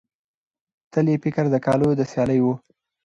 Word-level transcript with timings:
تل 0.93 1.05
یې 1.11 1.17
فکر 1.23 1.45
د 1.51 1.55
کالیو 1.65 1.97
د 1.99 2.01
سیالۍ 2.11 2.39
وو 2.41 2.53